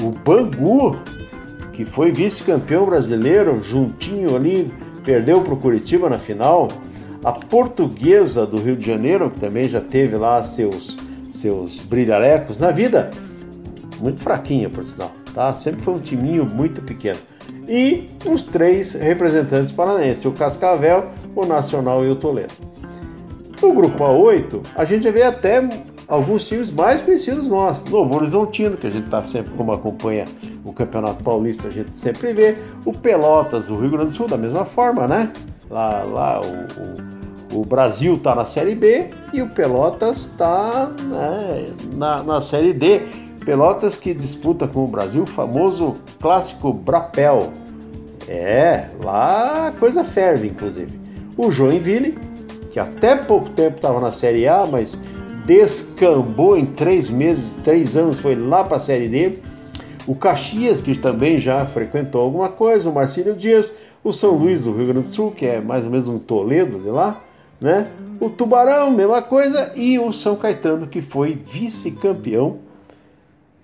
o 0.00 0.10
Bangu 0.10 0.96
que 1.78 1.84
foi 1.84 2.10
vice-campeão 2.10 2.86
brasileiro, 2.86 3.62
juntinho 3.62 4.34
ali, 4.34 4.68
perdeu 5.04 5.42
para 5.42 5.54
o 5.54 5.56
Curitiba 5.56 6.10
na 6.10 6.18
final. 6.18 6.66
A 7.22 7.30
Portuguesa 7.30 8.44
do 8.44 8.56
Rio 8.56 8.76
de 8.76 8.84
Janeiro, 8.84 9.30
que 9.30 9.38
também 9.38 9.68
já 9.68 9.80
teve 9.80 10.16
lá 10.16 10.42
seus, 10.42 10.96
seus 11.32 11.78
brilharecos 11.78 12.58
na 12.58 12.72
vida, 12.72 13.12
muito 14.00 14.20
fraquinha, 14.20 14.68
por 14.68 14.84
sinal, 14.84 15.12
tá? 15.38 15.54
Sempre 15.54 15.82
foi 15.82 15.94
um 15.94 15.98
timinho 16.00 16.44
muito 16.44 16.82
pequeno. 16.82 17.20
E 17.68 18.10
os 18.26 18.44
três 18.44 18.92
representantes 18.92 19.70
paranaenses, 19.70 20.24
o 20.24 20.32
Cascavel, 20.32 21.10
o 21.36 21.46
Nacional 21.46 22.04
e 22.04 22.10
o 22.10 22.16
Toledo. 22.16 22.52
No 23.62 23.72
grupo 23.72 24.02
A8, 24.02 24.60
a 24.74 24.84
gente 24.84 25.08
vê 25.12 25.22
até 25.22 25.62
alguns 26.08 26.44
times 26.44 26.72
mais 26.72 27.00
conhecidos 27.00 27.48
nossos. 27.48 27.88
Novo 27.88 28.16
Horizontino, 28.16 28.76
que 28.76 28.88
a 28.88 28.90
gente 28.90 29.04
está 29.04 29.22
sempre, 29.22 29.52
como 29.56 29.70
acompanha 29.70 30.24
o 30.64 30.72
Campeonato 30.72 31.22
Paulista, 31.22 31.68
a 31.68 31.70
gente 31.70 31.96
sempre 31.96 32.32
vê. 32.32 32.56
O 32.84 32.92
Pelotas 32.92 33.68
do 33.68 33.78
Rio 33.78 33.90
Grande 33.90 34.06
do 34.06 34.14
Sul, 34.14 34.26
da 34.26 34.36
mesma 34.36 34.64
forma, 34.64 35.06
né? 35.06 35.32
Lá, 35.70 36.02
lá 36.02 36.40
o, 36.40 37.56
o, 37.56 37.60
o 37.60 37.64
Brasil 37.64 38.16
está 38.16 38.34
na 38.34 38.44
Série 38.44 38.74
B 38.74 39.10
e 39.32 39.40
o 39.40 39.48
Pelotas 39.48 40.18
está 40.18 40.86
né, 40.86 41.72
na, 41.94 42.24
na 42.24 42.40
Série 42.40 42.72
D. 42.72 43.27
Pelotas 43.48 43.96
que 43.96 44.12
disputa 44.12 44.68
com 44.68 44.84
o 44.84 44.86
Brasil 44.86 45.22
o 45.22 45.26
famoso 45.26 45.96
clássico 46.20 46.70
Brapel. 46.70 47.50
É, 48.28 48.88
lá 49.02 49.68
a 49.68 49.72
coisa 49.72 50.04
ferve, 50.04 50.48
inclusive. 50.48 51.00
O 51.34 51.50
Joinville, 51.50 52.18
que 52.70 52.78
até 52.78 53.16
pouco 53.16 53.48
tempo 53.48 53.76
estava 53.76 54.00
na 54.00 54.12
Série 54.12 54.46
A, 54.46 54.66
mas 54.66 54.98
descambou 55.46 56.58
em 56.58 56.66
três 56.66 57.08
meses, 57.08 57.56
três 57.64 57.96
anos, 57.96 58.18
foi 58.18 58.34
lá 58.34 58.64
para 58.64 58.76
a 58.76 58.80
Série 58.80 59.08
D. 59.08 59.38
O 60.06 60.14
Caxias, 60.14 60.82
que 60.82 60.94
também 60.98 61.38
já 61.38 61.64
frequentou 61.64 62.20
alguma 62.20 62.50
coisa, 62.50 62.90
o 62.90 62.92
Marcílio 62.92 63.34
Dias, 63.34 63.72
o 64.04 64.12
São 64.12 64.36
Luís 64.36 64.64
do 64.64 64.76
Rio 64.76 64.88
Grande 64.88 65.06
do 65.06 65.14
Sul, 65.14 65.30
que 65.30 65.46
é 65.46 65.58
mais 65.58 65.84
ou 65.84 65.90
menos 65.90 66.06
um 66.06 66.18
Toledo 66.18 66.78
de 66.80 66.90
lá, 66.90 67.22
né? 67.58 67.88
O 68.20 68.28
Tubarão, 68.28 68.90
mesma 68.90 69.22
coisa, 69.22 69.72
e 69.74 69.98
o 69.98 70.12
São 70.12 70.36
Caetano, 70.36 70.86
que 70.86 71.00
foi 71.00 71.34
vice-campeão 71.46 72.67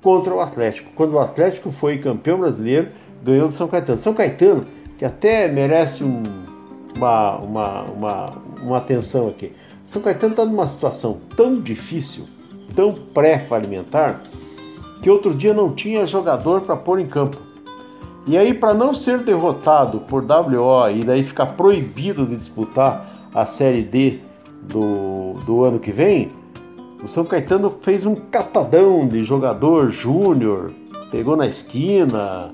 contra 0.04 0.34
o 0.34 0.40
Atlético. 0.40 0.90
Quando 0.94 1.14
o 1.14 1.18
Atlético 1.18 1.70
foi 1.70 1.96
campeão 1.96 2.38
brasileiro, 2.38 2.88
ganhou 3.24 3.48
do 3.48 3.54
São 3.54 3.66
Caetano. 3.66 3.98
São 3.98 4.12
Caetano, 4.12 4.66
que 4.98 5.04
até 5.04 5.48
merece 5.48 6.04
um, 6.04 6.22
uma, 6.94 7.38
uma, 7.38 7.82
uma, 7.84 8.32
uma 8.62 8.76
atenção 8.76 9.28
aqui. 9.28 9.52
São 9.82 10.02
Caetano 10.02 10.34
está 10.34 10.44
numa 10.44 10.66
situação 10.66 11.20
tão 11.34 11.58
difícil, 11.58 12.26
tão 12.76 12.92
pré-falimentar, 12.92 14.20
que 15.02 15.08
outro 15.08 15.34
dia 15.34 15.54
não 15.54 15.74
tinha 15.74 16.06
jogador 16.06 16.60
para 16.60 16.76
pôr 16.76 17.00
em 17.00 17.06
campo. 17.06 17.38
E 18.26 18.36
aí, 18.36 18.52
para 18.52 18.74
não 18.74 18.92
ser 18.92 19.20
derrotado 19.20 20.00
por 20.00 20.22
WO 20.22 20.90
e 20.90 21.00
daí 21.00 21.24
ficar 21.24 21.46
proibido 21.46 22.26
de 22.26 22.36
disputar 22.36 23.28
a 23.34 23.46
Série 23.46 23.82
D 23.82 24.18
do, 24.62 25.32
do 25.46 25.64
ano 25.64 25.78
que 25.78 25.92
vem, 25.92 26.30
o 27.04 27.08
São 27.08 27.22
Caetano 27.22 27.70
fez 27.82 28.06
um 28.06 28.14
catadão 28.14 29.06
de 29.06 29.22
jogador 29.24 29.90
júnior, 29.90 30.72
pegou 31.10 31.36
na 31.36 31.46
esquina, 31.46 32.48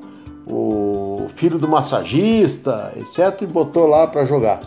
o 0.44 1.26
filho 1.36 1.56
do 1.56 1.68
massagista, 1.68 2.92
etc., 2.96 3.42
e 3.42 3.46
botou 3.46 3.86
lá 3.86 4.08
para 4.08 4.24
jogar. 4.24 4.60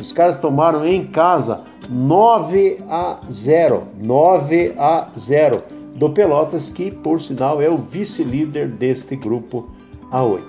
Os 0.00 0.12
caras 0.12 0.38
tomaram 0.40 0.86
em 0.86 1.06
casa 1.06 1.62
9 1.88 2.80
a 2.90 3.18
0. 3.30 3.84
9 3.98 4.74
a 4.78 5.08
0 5.18 5.62
do 5.94 6.10
Pelotas, 6.10 6.68
que 6.68 6.90
por 6.90 7.20
sinal 7.20 7.62
é 7.62 7.68
o 7.68 7.78
vice-líder 7.78 8.68
deste 8.68 9.16
grupo 9.16 9.70
A8. 10.12 10.42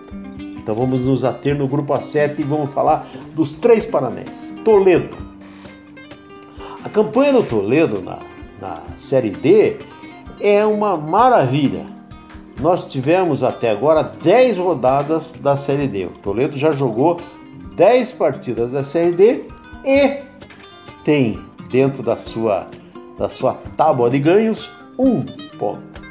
Então 0.57 0.75
vamos 0.75 1.00
nos 1.00 1.24
ater 1.24 1.57
no 1.57 1.67
grupo 1.67 1.93
A7 1.93 2.39
e 2.39 2.43
vamos 2.43 2.69
falar 2.71 3.07
dos 3.33 3.53
três 3.53 3.86
paranenses. 3.86 4.53
Toledo. 4.65 5.15
A 6.83 6.89
campanha 6.89 7.33
do 7.33 7.43
Toledo 7.43 8.01
na, 8.01 8.19
na 8.62 8.84
Série 8.96 9.32
D 9.32 9.77
é 10.39 10.63
uma 10.65 10.96
maravilha. 10.96 11.86
Nós 12.60 12.88
tivemos 12.88 13.41
até 13.41 13.72
agora 13.72 14.03
10 14.03 14.58
rodadas 14.58 15.34
da 15.34 15.58
Série 15.58 15.88
D. 15.88 16.06
O 16.06 16.10
Toledo 16.10 16.56
já 16.56 16.72
jogou 16.72 17.18
10 17.75 18.13
partidas 18.13 18.72
da 18.72 18.84
Série 18.84 19.12
D 19.12 19.46
e 19.84 20.20
tem 21.03 21.39
dentro 21.72 22.03
da 22.03 22.18
sua, 22.18 22.68
da 23.18 23.30
sua 23.30 23.56
tábua 23.75 24.10
de 24.10 24.20
ganhos 24.20 24.70
um 24.98 25.24
ponto. 25.58 26.01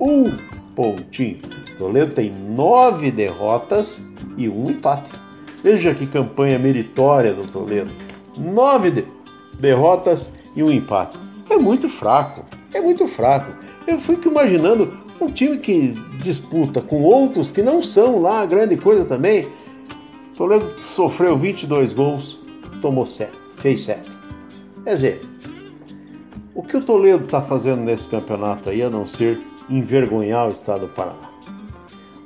Um 0.00 0.24
pontinho. 0.74 1.38
Toledo 1.76 2.14
tem 2.14 2.30
nove 2.30 3.12
derrotas 3.12 4.02
e 4.36 4.48
um 4.48 4.64
empate. 4.64 5.10
Veja 5.62 5.94
que 5.94 6.06
campanha 6.06 6.58
meritória 6.58 7.32
do 7.32 7.46
Toledo. 7.46 7.92
Nove 8.36 8.90
de 8.90 9.04
derrotas 9.60 10.30
e 10.56 10.62
um 10.62 10.70
empate. 10.70 11.27
É 11.50 11.56
muito 11.56 11.88
fraco. 11.88 12.44
É 12.72 12.80
muito 12.80 13.06
fraco. 13.06 13.52
Eu 13.86 13.98
fico 13.98 14.28
imaginando 14.28 14.98
um 15.20 15.26
time 15.26 15.58
que 15.58 15.94
disputa 16.20 16.80
com 16.80 17.02
outros 17.02 17.50
que 17.50 17.62
não 17.62 17.82
são 17.82 18.20
lá 18.20 18.44
grande 18.46 18.76
coisa 18.76 19.04
também. 19.04 19.48
Toledo 20.36 20.78
sofreu 20.78 21.36
22 21.36 21.92
gols, 21.92 22.38
tomou 22.80 23.06
7, 23.06 23.32
fez 23.56 23.80
7. 23.80 24.10
Quer 24.84 24.94
dizer, 24.94 25.20
o 26.54 26.62
que 26.62 26.76
o 26.76 26.82
Toledo 26.82 27.24
está 27.24 27.42
fazendo 27.42 27.80
nesse 27.80 28.06
campeonato 28.06 28.70
aí 28.70 28.82
a 28.82 28.90
não 28.90 29.06
ser 29.06 29.40
envergonhar 29.68 30.46
o 30.48 30.52
estado 30.52 30.82
do 30.82 30.88
Paraná? 30.88 31.28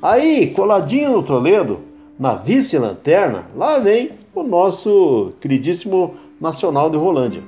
Aí, 0.02 0.48
coladinho 0.48 1.12
no 1.12 1.22
Toledo, 1.22 1.80
na 2.18 2.34
vice-lanterna, 2.34 3.46
lá 3.56 3.78
vem 3.78 4.10
o 4.34 4.42
nosso 4.42 5.32
queridíssimo 5.40 6.14
Nacional 6.40 6.90
de 6.90 6.96
Rolândia, 6.96 7.42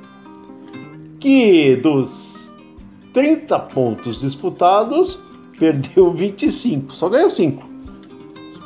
que 1.24 1.76
dos 1.76 2.52
30 3.14 3.58
pontos 3.58 4.20
disputados, 4.20 5.18
perdeu 5.58 6.12
25, 6.12 6.92
só 6.92 7.08
ganhou 7.08 7.30
5. 7.30 7.66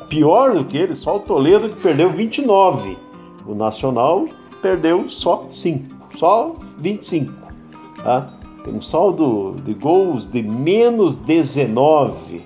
Pior 0.08 0.54
do 0.54 0.64
que 0.64 0.76
ele, 0.76 0.96
só 0.96 1.18
o 1.18 1.20
Toledo 1.20 1.68
que 1.68 1.80
perdeu 1.80 2.12
29. 2.12 2.98
O 3.46 3.54
Nacional 3.54 4.24
perdeu 4.60 5.08
só 5.08 5.46
5, 5.48 6.18
só 6.18 6.56
25. 6.78 7.32
Tá? 8.02 8.26
Tem 8.64 8.74
um 8.74 8.82
saldo 8.82 9.54
de 9.64 9.74
gols 9.74 10.26
de 10.26 10.42
menos 10.42 11.16
19. 11.16 12.42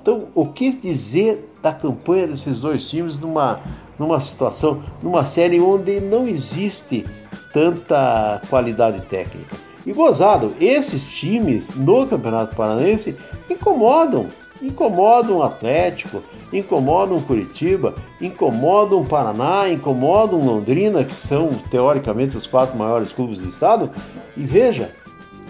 Então, 0.00 0.28
o 0.32 0.46
que 0.46 0.70
dizer 0.70 1.52
da 1.60 1.72
campanha 1.72 2.28
desses 2.28 2.60
dois 2.60 2.88
times 2.88 3.18
numa, 3.18 3.58
numa 4.00 4.18
situação, 4.18 4.82
numa 5.02 5.26
série 5.26 5.60
onde 5.60 6.00
não 6.00 6.26
existe 6.26 7.04
tanta 7.52 8.40
qualidade 8.48 9.02
técnica? 9.02 9.54
E 9.84 9.92
gozado, 9.92 10.54
esses 10.58 11.06
times 11.12 11.74
no 11.74 12.06
Campeonato 12.06 12.56
Paranaense 12.56 13.14
incomodam, 13.50 14.28
incomodam 14.62 15.36
o 15.36 15.42
Atlético, 15.42 16.22
incomodam 16.50 17.18
o 17.18 17.22
Curitiba, 17.22 17.94
incomodam 18.18 19.02
o 19.02 19.06
Paraná, 19.06 19.68
incomodam 19.68 20.40
Londrina, 20.40 21.04
que 21.04 21.14
são 21.14 21.50
teoricamente 21.70 22.38
os 22.38 22.46
quatro 22.46 22.78
maiores 22.78 23.12
clubes 23.12 23.38
do 23.38 23.50
estado. 23.50 23.90
E 24.34 24.44
veja, 24.44 24.94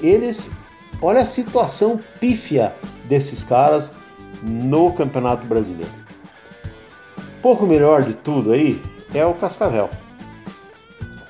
eles, 0.03 0.51
olha 1.01 1.21
a 1.21 1.27
situação 1.27 2.01
pífia 2.19 2.75
desses 3.05 3.45
caras 3.45 3.93
no 4.43 4.93
Campeonato 4.93 5.47
Brasileiro. 5.47 6.00
Pouco 7.43 7.67
melhor 7.67 8.03
de 8.03 8.15
tudo 8.15 8.53
aí 8.53 8.81
é 9.15 9.25
o 9.25 9.35
Cascavel. 9.35 9.91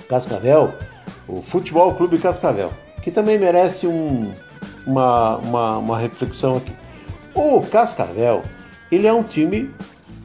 Cascavel, 0.09 0.75
o 1.29 1.41
Futebol 1.41 1.95
Clube 1.95 2.19
Cascavel 2.19 2.73
que 3.03 3.11
também 3.11 3.39
merece 3.39 3.87
um, 3.87 4.33
uma, 4.87 5.37
uma, 5.39 5.79
uma 5.79 5.99
reflexão 5.99 6.57
aqui. 6.57 6.73
O 7.35 7.61
Cascavel, 7.63 8.43
ele 8.91 9.07
é 9.07 9.13
um 9.13 9.23
time 9.23 9.71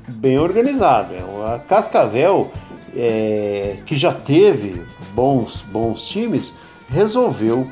bem 0.07 0.37
organizado. 0.37 1.13
É 1.13 1.59
Cascavel, 1.67 2.51
é, 2.95 3.77
que 3.85 3.97
já 3.97 4.13
teve 4.13 4.83
bons, 5.13 5.61
bons 5.61 6.07
times, 6.07 6.53
resolveu, 6.89 7.69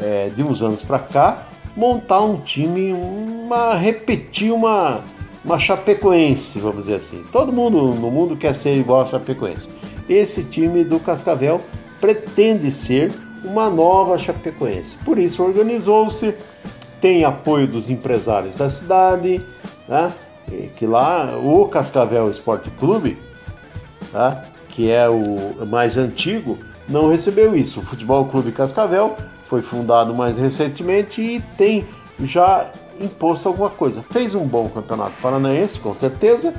é, 0.00 0.30
de 0.30 0.42
uns 0.42 0.62
anos 0.62 0.82
para 0.82 0.98
cá, 0.98 1.46
montar 1.76 2.20
um 2.20 2.38
time, 2.38 2.92
uma 2.92 3.74
repetir 3.74 4.52
uma, 4.52 5.02
uma 5.44 5.58
Chapecoense, 5.58 6.58
vamos 6.58 6.84
dizer 6.84 6.96
assim. 6.96 7.24
Todo 7.32 7.52
mundo 7.52 7.94
no 7.94 8.10
mundo 8.10 8.36
quer 8.36 8.54
ser 8.54 8.76
igual 8.76 9.02
a 9.02 9.06
Chapecoense. 9.06 9.68
Esse 10.08 10.44
time 10.44 10.84
do 10.84 10.98
Cascavel 10.98 11.60
pretende 12.00 12.70
ser 12.70 13.12
uma 13.44 13.70
nova 13.70 14.18
Chapecoense. 14.18 14.96
Por 15.04 15.18
isso 15.18 15.42
organizou-se, 15.42 16.34
tem 17.00 17.24
apoio 17.24 17.66
dos 17.66 17.88
empresários 17.88 18.56
da 18.56 18.68
cidade, 18.68 19.44
né? 19.88 20.12
que 20.76 20.86
lá 20.86 21.36
o 21.36 21.68
Cascavel 21.68 22.30
Esporte 22.30 22.70
Clube, 22.70 23.18
tá? 24.12 24.44
que 24.70 24.90
é 24.90 25.08
o 25.08 25.66
mais 25.66 25.96
antigo, 25.96 26.58
não 26.88 27.10
recebeu 27.10 27.54
isso. 27.54 27.80
O 27.80 27.82
Futebol 27.82 28.24
Clube 28.26 28.52
Cascavel 28.52 29.16
foi 29.44 29.62
fundado 29.62 30.14
mais 30.14 30.36
recentemente 30.36 31.20
e 31.20 31.40
tem 31.56 31.86
já 32.20 32.70
imposto 33.00 33.48
alguma 33.48 33.70
coisa. 33.70 34.02
Fez 34.10 34.34
um 34.34 34.46
bom 34.46 34.68
campeonato 34.68 35.20
paranaense, 35.20 35.78
com 35.80 35.94
certeza, 35.94 36.54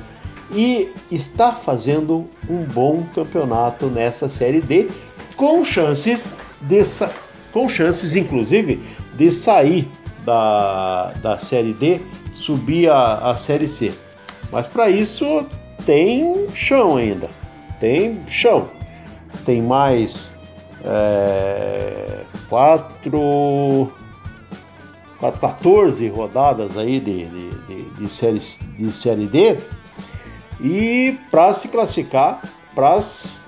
e 0.52 0.88
está 1.10 1.52
fazendo 1.52 2.26
um 2.48 2.64
bom 2.64 3.04
campeonato 3.14 3.86
nessa 3.86 4.28
Série 4.28 4.60
D, 4.60 4.88
com 5.36 5.64
chances 5.64 6.30
dessa, 6.60 7.10
com 7.52 7.68
chances 7.68 8.16
inclusive 8.16 8.82
de 9.14 9.30
sair 9.32 9.88
da, 10.24 11.12
da 11.22 11.38
Série 11.38 11.72
D, 11.72 12.00
subir 12.32 12.90
a, 12.90 13.30
a 13.30 13.36
Série 13.36 13.68
C. 13.68 13.92
Mas 14.50 14.66
para 14.66 14.90
isso 14.90 15.46
tem 15.86 16.48
chão 16.54 16.96
ainda, 16.96 17.28
tem 17.78 18.20
chão. 18.28 18.68
Tem 19.46 19.62
mais 19.62 20.32
é, 20.84 22.24
quatro, 22.48 22.90
quatro, 23.00 23.92
14 25.20 26.08
rodadas 26.08 26.76
aí 26.76 26.98
de, 26.98 27.26
de, 27.26 27.50
de, 27.50 27.90
de, 27.90 28.08
série, 28.08 28.38
de 28.38 28.92
série 28.92 29.26
D 29.26 29.58
e 30.60 31.18
para 31.30 31.52
se 31.54 31.68
classificar 31.68 32.42
para 32.74 32.94
as 32.94 33.46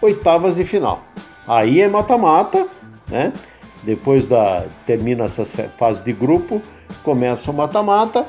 oitavas 0.00 0.56
de 0.56 0.64
final. 0.64 1.02
Aí 1.46 1.80
é 1.80 1.88
mata-mata, 1.88 2.66
né? 3.08 3.32
Depois 3.82 4.26
da 4.26 4.66
termina 4.86 5.24
essas 5.24 5.52
fases 5.76 6.02
de 6.02 6.12
grupo, 6.12 6.62
começa 7.02 7.50
o 7.50 7.54
mata-mata 7.54 8.26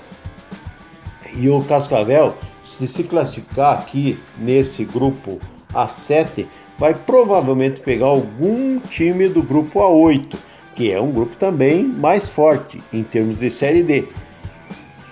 e 1.34 1.50
o 1.50 1.62
Cascavel, 1.64 2.36
se 2.64 2.88
se 2.88 3.04
classificar 3.04 3.78
aqui 3.78 4.20
nesse 4.38 4.84
grupo 4.84 5.40
A7, 5.74 6.46
vai 6.78 6.94
provavelmente 6.94 7.80
pegar 7.80 8.08
algum 8.08 8.80
time 8.80 9.30
do 9.30 9.42
grupo 9.42 9.80
A8, 9.80 10.36
que 10.76 10.92
é 10.92 11.00
um 11.00 11.12
grupo 11.12 11.36
também 11.38 11.84
mais 11.84 12.28
forte 12.28 12.82
em 12.92 13.04
termos 13.04 13.40
de 13.40 13.50
série 13.50 13.84
D. 13.84 14.06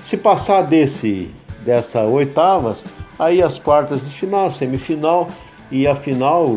Se 0.02 0.18
passar 0.18 0.64
desse 0.64 1.30
dessa 1.66 2.04
oitavas, 2.04 2.84
aí 3.18 3.42
as 3.42 3.58
quartas 3.58 4.04
de 4.04 4.12
final, 4.12 4.52
semifinal 4.52 5.30
e 5.72 5.88
a 5.88 5.96
final 5.96 6.50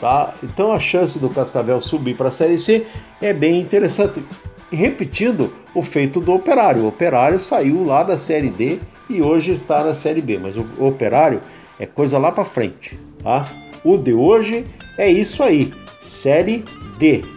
Tá? 0.00 0.34
Então 0.42 0.72
a 0.72 0.78
chance 0.78 1.18
do 1.18 1.30
Cascavel 1.30 1.80
subir 1.80 2.16
para 2.16 2.28
a 2.28 2.30
Série 2.30 2.58
C 2.58 2.86
é 3.20 3.32
bem 3.32 3.60
interessante. 3.60 4.22
repetindo 4.70 5.52
o 5.74 5.80
feito 5.80 6.20
do 6.20 6.34
Operário. 6.34 6.82
O 6.82 6.88
Operário 6.88 7.38
saiu 7.38 7.84
lá 7.84 8.02
da 8.02 8.18
Série 8.18 8.50
D 8.50 8.80
e 9.08 9.22
hoje 9.22 9.52
está 9.52 9.84
na 9.84 9.94
Série 9.94 10.20
B, 10.20 10.38
mas 10.38 10.56
o 10.56 10.66
Operário 10.80 11.40
é 11.78 11.86
coisa 11.86 12.18
lá 12.18 12.32
para 12.32 12.44
frente. 12.44 12.98
Tá? 13.22 13.46
O 13.84 13.96
de 13.96 14.12
hoje 14.12 14.64
é 14.98 15.08
isso 15.08 15.42
aí, 15.42 15.72
Série 16.00 16.64
D. 16.98 17.35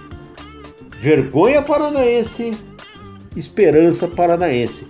Vergonha 1.02 1.62
paranaense, 1.62 2.52
esperança 3.34 4.06
paranaense. 4.06 4.86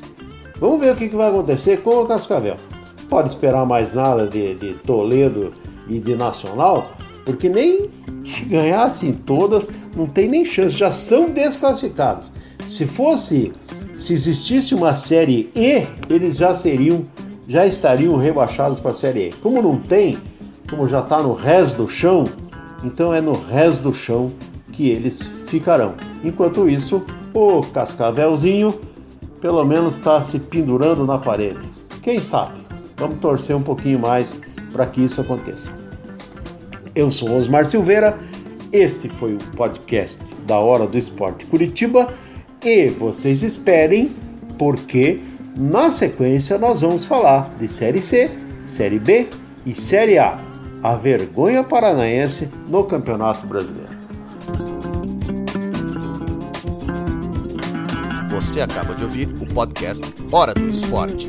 Vamos 0.60 0.80
ver 0.80 0.94
o 0.94 0.96
que, 0.96 1.08
vai 1.10 1.30
acontecer 1.30 1.82
com 1.84 2.02
o 2.02 2.08
Cascavel. 2.08 2.58
Pode 3.08 3.30
esperar 3.30 3.64
mais 3.64 3.94
nada 3.94 4.28
de, 4.28 4.56
de 4.56 4.74
Toledo 4.74 5.54
e 5.88 6.00
de 6.00 6.16
Nacional, 6.16 6.92
porque 7.24 7.48
nem 7.48 7.92
que 8.24 8.46
ganhassem 8.46 9.14
todas, 9.14 9.70
não 9.96 10.08
tem 10.08 10.28
nem 10.28 10.44
chance, 10.44 10.76
já 10.76 10.92
são 10.92 11.30
desclassificados. 11.30 12.32
Se 12.68 12.88
fosse, 12.88 13.52
se 14.00 14.14
existisse 14.14 14.74
uma 14.74 14.96
série 14.96 15.52
E, 15.56 15.86
eles 16.10 16.38
já 16.38 16.56
seriam, 16.56 17.06
já 17.48 17.68
estariam 17.68 18.16
rebaixados 18.16 18.80
para 18.80 18.92
a 18.92 18.96
série 18.96 19.30
E. 19.30 19.34
Como 19.34 19.62
não 19.62 19.78
tem, 19.78 20.18
como 20.68 20.88
já 20.88 21.02
está 21.02 21.22
no 21.22 21.34
resto 21.34 21.84
do 21.84 21.88
chão, 21.88 22.26
então 22.84 23.14
é 23.14 23.22
no 23.22 23.34
resto 23.34 23.84
do 23.84 23.94
chão 23.94 24.32
que 24.72 24.90
eles 24.90 25.30
ficarão. 25.50 25.96
Enquanto 26.24 26.70
isso, 26.70 27.02
o 27.34 27.62
Cascavelzinho 27.62 28.74
pelo 29.42 29.64
menos 29.64 29.96
está 29.96 30.22
se 30.22 30.40
pendurando 30.40 31.06
na 31.06 31.18
parede. 31.18 31.60
Quem 32.02 32.22
sabe? 32.22 32.60
Vamos 32.98 33.20
torcer 33.20 33.56
um 33.56 33.62
pouquinho 33.62 34.00
mais 34.00 34.36
para 34.72 34.86
que 34.86 35.04
isso 35.04 35.22
aconteça. 35.22 35.72
Eu 36.94 37.10
sou 37.10 37.38
Osmar 37.38 37.66
Silveira, 37.66 38.18
este 38.72 39.08
foi 39.10 39.34
o 39.34 39.38
podcast 39.56 40.20
da 40.46 40.60
Hora 40.60 40.86
do 40.86 40.98
Esporte 40.98 41.46
Curitiba 41.46 42.14
e 42.64 42.90
vocês 42.90 43.42
esperem, 43.42 44.16
porque 44.58 45.22
na 45.56 45.90
sequência 45.90 46.58
nós 46.58 46.82
vamos 46.82 47.06
falar 47.06 47.54
de 47.58 47.68
Série 47.68 48.02
C, 48.02 48.30
Série 48.68 49.00
B 49.00 49.30
e 49.66 49.74
Série 49.74 50.18
A, 50.18 50.38
a 50.84 50.96
vergonha 50.96 51.64
paranaense 51.64 52.50
no 52.68 52.84
Campeonato 52.84 53.48
Brasileiro. 53.48 53.99
Você 58.40 58.62
acaba 58.62 58.96
de 58.96 59.04
ouvir 59.04 59.28
o 59.42 59.46
podcast 59.46 60.02
Hora 60.32 60.54
do 60.54 60.70
Esporte. 60.70 61.28